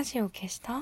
[0.00, 0.80] ラジオ消した？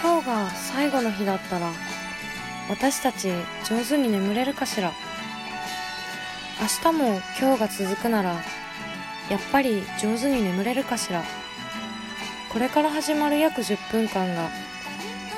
[0.00, 1.72] 今日が最後の日だったら
[2.70, 3.32] 私たち
[3.68, 4.92] 上手に眠れるかしら？
[6.60, 11.24] 明日も今日が続くならやっぱり上手に眠れるかしら？
[12.52, 14.48] これから始まる約10分間が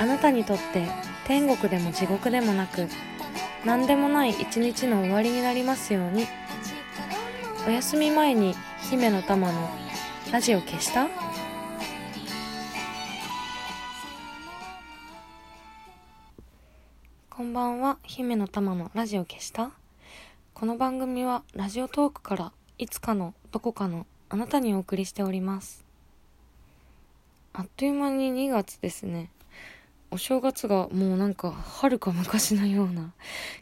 [0.01, 0.87] あなたにとって
[1.27, 2.89] 天国でも地獄でもなく
[3.65, 6.27] 何でもない一日の終わりになりますように。
[7.67, 8.55] お休み前に
[8.91, 9.71] 姫の玉の
[10.31, 11.09] ラジオ消した？
[17.31, 19.71] こんばんは姫の玉のラジオ消した？
[20.53, 25.87] この番組はラジオトークからいつかのどこかのあなたにお送りしております。
[27.55, 29.31] あっという間に2月ですね。
[30.11, 33.15] お正月がもうなんか遥か昔のような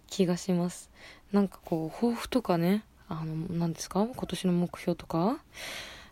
[0.08, 0.90] 気がします。
[1.30, 2.82] なんかこう抱負とかね
[3.20, 4.06] あの何ですか？
[4.06, 5.38] 今年の目標とか？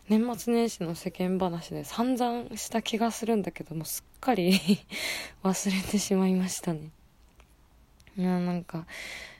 [0.07, 4.59] 年末年始の世間話で散々した気がするんだけどもすっかり
[5.43, 6.89] 忘れてしまいましたね。
[8.17, 8.85] いやなんか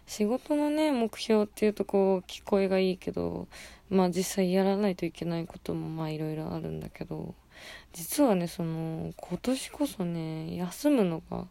[0.07, 3.47] 仕事のね目標っていうとこう聞こえがいいけど
[3.89, 7.35] まあ実際やらないといけないこともまあいろいろあるんだけど
[7.93, 11.45] 実はねその今年こそね休むのが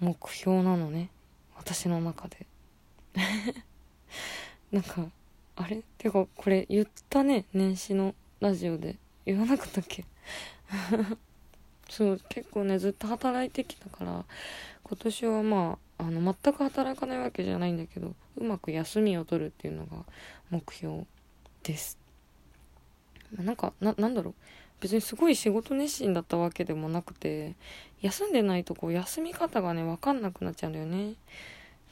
[0.00, 1.08] 目標なのね。
[1.56, 2.46] 私の中で。
[4.72, 5.06] なんか
[5.60, 5.82] あれ？
[5.98, 8.96] てかこれ言ったね年始のラジオで。
[9.26, 10.04] 言わなかったっけ？
[11.90, 14.24] そう結構ねずっと働いてきたから
[14.84, 20.04] 今年はまああの全く働かないわけじゃないんだけどうまく休みを取るっていうのが
[20.50, 21.04] 目標
[21.62, 21.98] です。
[23.36, 24.34] なんかななんだろう？
[24.80, 27.56] 別にすごい仕事熱心だったわけでもなくて
[28.00, 31.14] 休んでないとこう休み方がね分かんなくなっちゃうんだよね。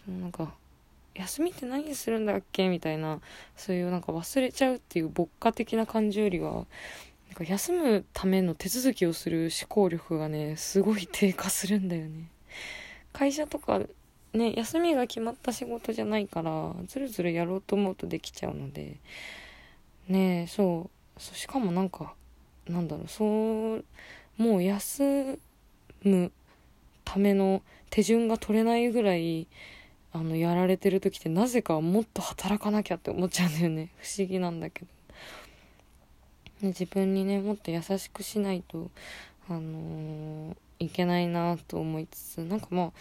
[0.04, 0.54] そのなんか
[1.18, 2.68] 休みって何するんだっけ？
[2.68, 3.20] みたいな
[3.56, 6.64] そういうなんか忘れちゃうっていう牧歌的な感じよりはなん
[7.34, 12.30] か休むための手続きをする思考力がねすごい低下するんだよね。
[13.12, 13.80] 会社とか
[14.32, 18.96] ね休みが決まった仕事じゃないからずるずるやろうと思うとできちゃうので。
[20.08, 21.20] ねえそう。
[21.20, 22.14] しかもなんか
[22.68, 23.84] なんだろうそう
[24.36, 25.38] もう休
[26.02, 26.30] む
[27.04, 29.48] ための手順が取れないぐらい
[30.16, 33.90] あのやられてる時ってなぜかもっと働かなきゃって思っちゃうんだよね。
[34.00, 34.86] 不思議なんだけど。
[36.62, 38.90] 自分にねもっと優しくしないと
[39.46, 42.92] あのー、いけないなと思いつつなんかまあ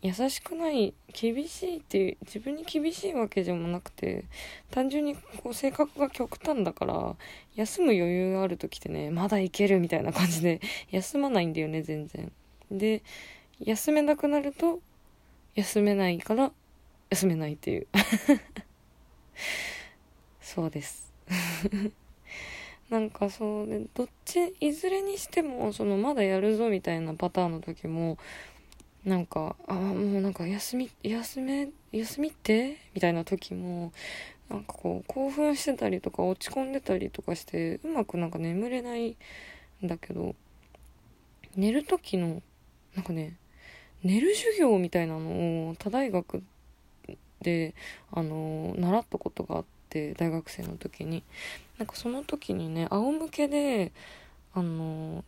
[0.00, 4.24] 優しくない厳しいっていう自分に厳しいわけでもなくて
[4.70, 7.16] 単純にこう性格が極端だから
[7.54, 12.32] 休む余裕がある時ってねまだいけるみたいな感じで休まないんだよね全然。
[12.70, 13.02] で
[13.60, 14.80] 休めなくなると
[15.56, 16.52] 休めないから
[17.10, 17.86] 休めないっていう。
[20.40, 21.12] そうです。
[22.90, 28.16] なんかそうでどっちいずれにしてもそのまだやるぞみたいなパターンの時も
[29.04, 33.92] なんかあもうなんか休み休め休みってみたいな時も
[34.48, 39.16] なんかこう興奮してたりとか落ち込んでたりとかしてうまくなんか眠れない
[39.84, 40.36] んだけど
[41.56, 42.42] 寝る時の
[42.94, 43.36] なんかね
[44.02, 46.42] 寝る授業みたいなのを他大学
[47.42, 47.74] で
[48.12, 51.22] あの習ったことがあって大学生の時に。
[51.78, 53.92] なんかその時にね仰向けで
[54.54, 55.24] あの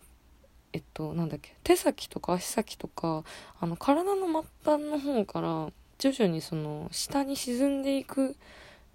[0.73, 3.25] えっとなんだっけ手先とか足先とか
[3.61, 5.69] あの体の末端の方から
[5.99, 8.37] 徐々にその下に沈んでいく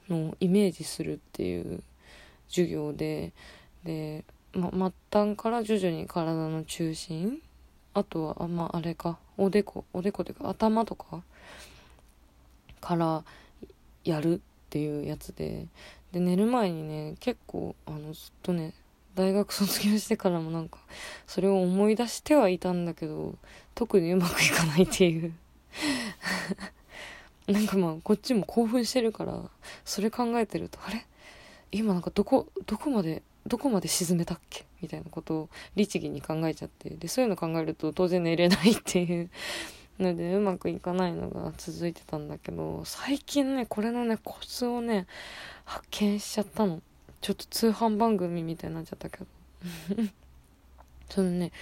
[0.09, 1.83] のをイメージするっていう
[2.49, 3.33] 授業で
[3.83, 4.23] で、
[4.53, 7.39] ま、末端から徐々に体の中心
[7.93, 9.19] あとはあまああれか。
[9.37, 11.21] おでこおでこというか頭とか
[12.81, 13.23] から
[14.03, 14.39] やるっ
[14.69, 15.67] ていうやつで
[16.11, 18.73] で寝る前にね結構あのずっとね
[19.15, 20.79] 大学卒業してからもなんか
[21.27, 23.35] それを思い出してはいたんだけど
[23.75, 25.33] 特にうまくいかないっていう。
[27.47, 29.37] なんかまあこっちも興奮してるから
[29.83, 31.05] それ考えてるとあれ？
[31.71, 34.65] 今なんかどこどこまでどこまで沈めたっけ？
[34.83, 39.29] みたいなことを律儀に考えちゃってでそういうの考えると当然寝れないっていう
[39.99, 45.07] のでうまくいかないのが続いてたんだけど最近ねこれのねコツをね
[45.65, 46.81] 発見しちゃったの。
[47.21, 49.25] ちょっと通販番組みたいになっちゃったけど
[51.09, 51.53] そのね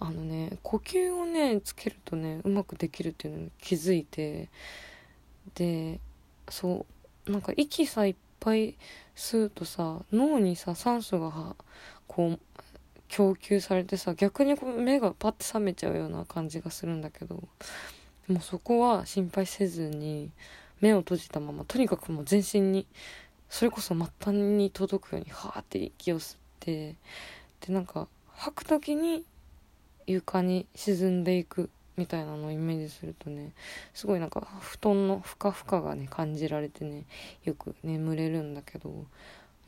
[0.00, 4.48] あのね呼吸をねつけるとねうまくできるっていうのに気づいて
[5.54, 6.00] で
[6.48, 6.84] そ
[7.26, 8.76] うなんか息さいっぱい
[9.16, 11.56] 吸うとさ脳にさ酸素が
[12.14, 12.38] こう
[13.08, 17.42] 供給されてさ逆にこう目がパッて覚めちゃうような感じがするんだけど
[18.28, 20.30] もそこは心配せずに
[20.80, 22.86] 目を閉じたままとにかくもう全身に
[23.48, 26.94] それこそ末端に届くようにはーって息を吸って
[27.66, 29.24] でなんか吐く時に
[30.06, 33.52] 床に沈んでいくみたいなのをイメージするとね
[33.92, 37.04] すごいなんか布団のふかふかがね感じられてね
[37.44, 38.88] よく眠れるんだけど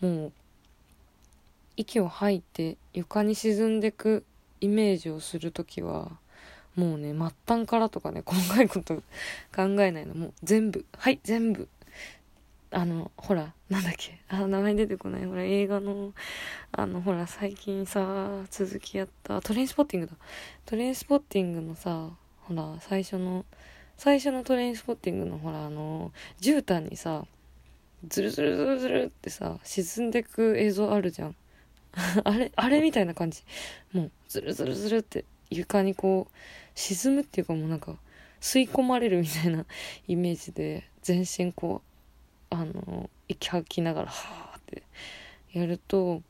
[0.01, 0.33] もう
[1.77, 4.25] 息を吐いて床に沈んでく
[4.61, 6.13] イメージをする時は
[6.77, 8.97] もうね末端からとかね 細かいこと
[9.55, 10.15] 考えないの。
[10.15, 10.85] もう全部。
[10.97, 11.69] はい全部。
[12.71, 14.21] あのほらなんだっけ。
[14.29, 15.25] あ名前出てこない。
[15.25, 16.13] ほら映画の
[16.73, 19.41] あのほら最近さ続きやった。
[19.41, 20.17] トレインスポッティングだ。
[20.67, 23.47] トレインスポッティングのさほら最初の
[23.97, 27.25] 最初のトレインスポッティングのほらあの絨毯にさ
[28.07, 31.37] ズルズルズルズルってさ沈んでく映像あるじゃん。
[32.25, 33.43] あれあれみたいな感じ。
[33.93, 36.35] もうズルズルズルって床にこう
[36.75, 37.97] 沈むっていうかもうなんか
[38.41, 39.65] 吸い込まれるみたいな
[40.07, 41.83] イメージで全身こ
[42.51, 44.83] うあの息吐きながらはーって
[45.53, 46.23] やると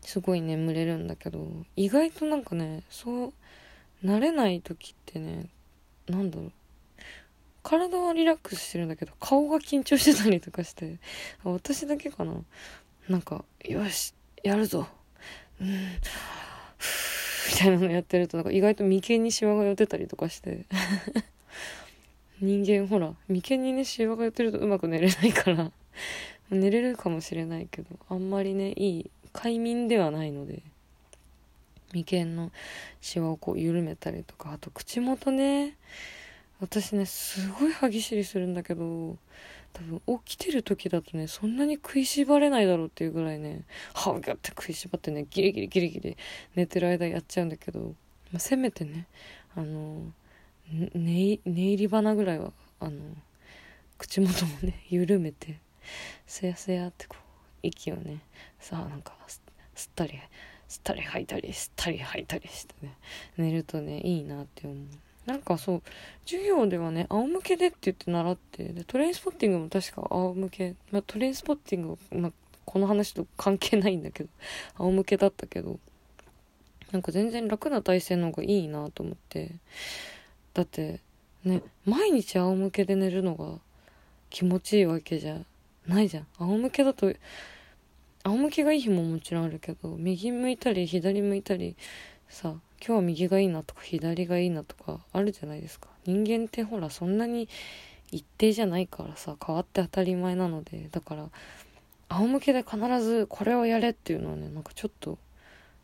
[0.00, 1.46] すごい眠れるんだけど
[1.76, 3.32] 意外となんかねそう
[4.04, 5.48] 慣れない時ってね
[6.08, 6.52] なんだろう。
[7.64, 10.98] 体はリラックスしてるんだけど顔が緊張してたりとかして
[11.44, 12.42] 私だけかな。
[13.08, 14.86] なんかよしやるぞ。
[15.60, 15.68] うん。
[17.50, 20.66] みたいなのやってるとなんか意外と眉間にシワが寄ってたりとかして。
[22.40, 25.72] 人間ほら眉間にねシワが寄ってるとうまく寝れないから。
[26.50, 30.62] 寝れるかもしれないけどあんまりねいい快眠ではないので。
[31.92, 32.52] 眉間の
[33.00, 34.52] シワをこう緩めたりとか。
[34.52, 35.76] あと口元ね。
[36.60, 39.16] 私ねすごい歯ぎしりするんだけど
[39.72, 46.16] 多分起きてる時だとねそんなに食いしばれないだろうっていうぐらいね歯をギャって食いしばってねギリギリギリギリ
[46.54, 49.06] 寝てる間やっちゃうんだけど、まあ、せめてね
[49.54, 50.12] あの
[50.94, 53.00] 寝入り花ぐらいはあの
[53.96, 55.58] 口元もね 緩めて
[56.26, 58.20] すやすやってこう息をね
[58.58, 59.16] さあなんか
[59.74, 60.18] 吸ったり
[60.68, 62.96] 吸ったり吐いたり吸ったり吐いたりしてね
[63.36, 64.86] 寝るとねいいなって思う。
[65.28, 65.82] なんかそう
[66.24, 72.32] 授業ではね仰向けでって言って習ってでトレインスポッティングも確か仰向け、まあ、トレインスポッティング、まあ、
[72.64, 74.30] この話と関係ないんだけど
[74.80, 75.78] 仰向けだったけど
[76.92, 79.50] なんか全然楽な体勢の方がいいなと思って。
[80.54, 81.00] だって
[81.44, 83.60] ね毎日仰向けで寝るのが
[84.30, 85.38] 気持ちいいわけじゃ
[85.86, 86.26] ないじゃん。
[86.38, 87.12] 仰向けだと
[88.24, 91.76] 仰向けがいい日ももちろんあるけど右向いたり左向いたり
[92.28, 92.54] さ
[92.84, 95.88] 今日は右がいいなとか左がいいなとかあるじゃないですか。
[96.04, 97.48] 人間ってほらそんなに
[98.10, 100.88] 一定じゃないからさ変わって当たり前なので。
[100.90, 101.28] だから
[102.08, 105.18] 仰向けで必ずこれをやれっていうのはねなんかちょっと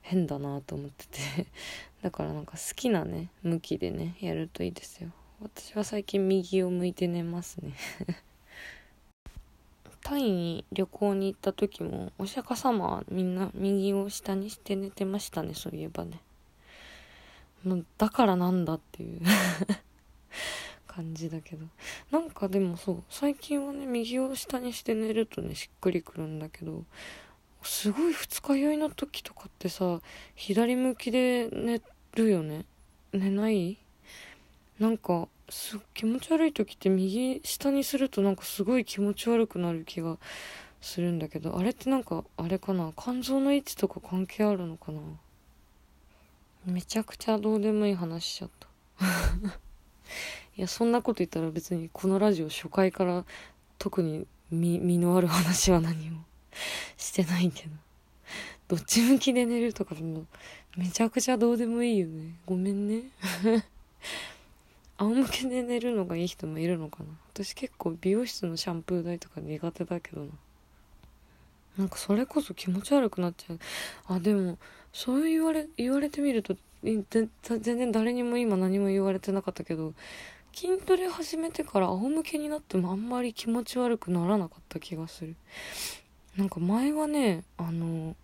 [0.00, 1.46] 変だなと思ってて。
[2.02, 5.10] だからなんか好きなね向きでねやるといいですよ。
[5.40, 7.74] 私は最近右を向いて寝ますね。
[10.02, 16.20] タイに旅行に行った時もお釈迦様はみんな右を下にして寝てましたねそういえばね。
[17.98, 19.20] だからなんだっていう。
[20.86, 21.66] 感じだけど。
[22.12, 26.84] なんかでもそう最近はね右を下にして寝るとねしっくりくるんだけど
[27.62, 30.00] すごい二日酔いの時とかってさ
[30.36, 31.80] 左向きで寝
[32.14, 32.64] るよね？
[33.12, 33.78] 寝ない？
[34.78, 40.18] なんかす気持ち悪い時って右下にするとなんかすごい気持ち悪くなる気が
[40.80, 42.92] するんだけどあれってなんかあれかな？
[42.96, 45.00] 肝臓の位置とか関係あるのかな？
[46.66, 48.68] めちゃくちゃどうでもいい話しちゃった。
[50.56, 53.24] いやそんなこと言ったら別にこのラジオ初回から
[53.78, 56.24] 特に身のある話は何も
[56.96, 57.70] してないけど。
[58.66, 60.24] どっち向きで寝るとかも
[60.76, 62.34] めちゃくちゃどうでもいいよね。
[62.46, 63.02] ごめんね。
[64.96, 67.10] 仰向けで寝るのがいい人もいるのかな。
[67.32, 70.30] 私結構美容室のシャンプー台とか苦手だけどな。
[71.76, 73.58] なんかそれこそ気持ち悪くなっちゃう。
[74.06, 74.58] あでも
[74.92, 77.06] そう言われ言われてみると全
[77.48, 79.94] 然誰にも今何も言われてなかったけど
[80.52, 85.34] 筋トレ始めてから仰向けになってもあんまり気持ち悪くならなかった気がする。
[86.36, 88.16] なんか前はねあの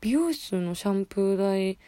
[0.00, 1.78] 美容室のシャンプー台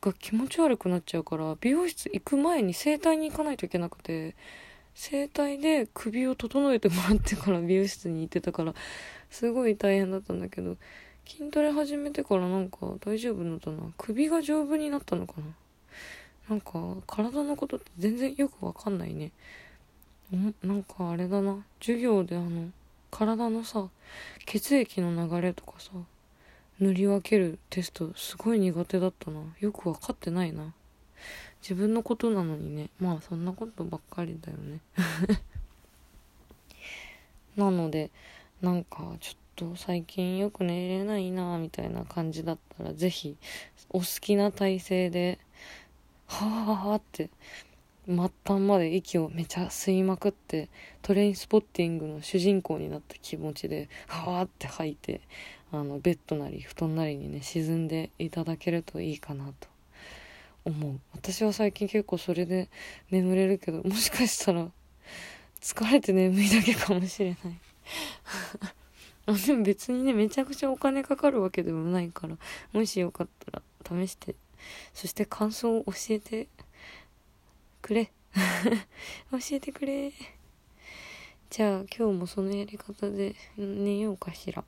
[0.00, 4.36] が気持ち悪くなっちゃうから美容室行く前に整体に行かないといけなくて
[4.94, 8.74] 整体で首を整えてもらってから美容室に行ってたから
[9.30, 10.76] すごい大変だったんだけど
[11.26, 13.92] 筋トレ始めてからなんか大丈夫だったな。
[13.98, 15.46] 首が丈夫になったのかな。
[16.48, 16.72] なんか
[17.06, 19.32] 体のことって全然よくわかんないね。
[20.34, 21.64] んなんかあれだな。
[21.80, 22.70] 授業であの
[23.10, 23.88] 体のさ
[24.46, 25.90] 血液の流れとかさ
[26.78, 29.40] 塗り分けるテストすごい苦手だったな。
[29.58, 30.72] よく分かってないな。
[31.60, 32.90] 自分のことなのにね。
[33.00, 34.78] まあそんなことばっかりだよね。
[37.56, 38.10] なので
[38.60, 43.36] なんかちょっと最近よく寝れないなみたいな感じだったら是非
[43.90, 45.38] お好きな体勢で
[46.26, 47.30] はあはあって
[48.06, 50.68] 末端まで息をめちゃ吸いまくって
[51.02, 55.20] トレインスポッティングの主人公になった気持ちではあって吐いて
[55.72, 59.76] あのベッドなり布団なりにね沈んでいただけるといいかなと。
[60.66, 61.00] 思う。
[61.14, 62.68] 私は最近結構それで
[63.10, 64.66] 眠れるけどもしかしたら
[65.60, 67.65] 疲れて眠いだけかもしれない。
[69.46, 72.36] でも別にねめちゃくちゃお金かかるわけでもないから
[72.72, 73.62] もしよかったら
[74.06, 74.36] 試して
[74.94, 76.48] そして感想を教えて
[77.82, 78.10] くれ。
[79.30, 80.12] 教えてくれ。
[81.48, 84.64] じゃあ今日もそのやり方で寝ようかしら。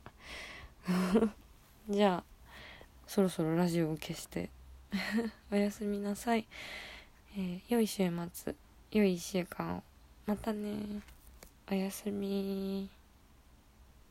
[1.89, 2.25] じゃあ
[3.07, 4.51] そろそろラジオを消して
[5.51, 6.47] おやすみなさい、
[7.37, 8.55] えー、良い週末
[8.93, 9.83] 良い1週間を。
[10.27, 11.03] またね
[11.71, 12.89] おやすみ